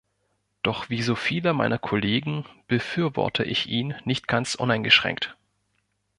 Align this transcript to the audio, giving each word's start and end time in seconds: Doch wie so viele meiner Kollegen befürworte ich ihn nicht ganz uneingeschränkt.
Doch 0.63 0.89
wie 0.89 1.03
so 1.03 1.13
viele 1.13 1.53
meiner 1.53 1.77
Kollegen 1.77 2.43
befürworte 2.67 3.43
ich 3.43 3.67
ihn 3.67 3.93
nicht 4.03 4.27
ganz 4.27 4.55
uneingeschränkt. 4.55 5.37